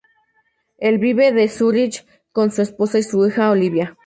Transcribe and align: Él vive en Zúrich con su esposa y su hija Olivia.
Él 0.79 0.97
vive 0.97 1.27
en 1.27 1.47
Zúrich 1.47 2.07
con 2.31 2.51
su 2.51 2.63
esposa 2.63 2.97
y 2.97 3.03
su 3.03 3.23
hija 3.27 3.51
Olivia. 3.51 3.99